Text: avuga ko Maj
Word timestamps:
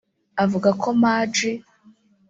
avuga 0.43 0.69
ko 0.81 0.87
Maj 1.01 1.35